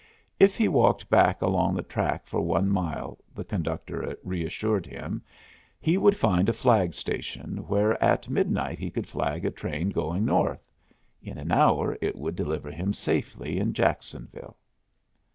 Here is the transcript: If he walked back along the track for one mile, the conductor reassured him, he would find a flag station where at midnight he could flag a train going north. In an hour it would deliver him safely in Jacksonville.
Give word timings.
If 0.39 0.57
he 0.57 0.67
walked 0.67 1.11
back 1.11 1.43
along 1.43 1.75
the 1.75 1.83
track 1.83 2.25
for 2.25 2.41
one 2.41 2.69
mile, 2.69 3.19
the 3.35 3.43
conductor 3.43 4.17
reassured 4.23 4.87
him, 4.87 5.21
he 5.79 5.95
would 5.95 6.17
find 6.17 6.49
a 6.49 6.53
flag 6.53 6.95
station 6.95 7.57
where 7.67 8.03
at 8.03 8.27
midnight 8.27 8.79
he 8.79 8.89
could 8.89 9.05
flag 9.07 9.45
a 9.45 9.51
train 9.51 9.91
going 9.91 10.25
north. 10.25 10.67
In 11.21 11.37
an 11.37 11.51
hour 11.51 11.99
it 12.01 12.15
would 12.15 12.35
deliver 12.35 12.71
him 12.71 12.95
safely 12.95 13.59
in 13.59 13.73
Jacksonville. 13.73 14.57